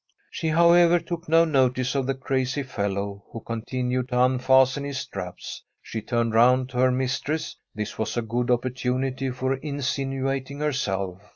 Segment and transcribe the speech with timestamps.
[0.31, 4.97] She, however, took no notice of the crazy fel k>w« who continued to unfasten his
[4.97, 5.61] straps.
[5.79, 7.55] She turned round to her mistress.
[7.75, 11.21] This was a good opportunity for insinuating herself.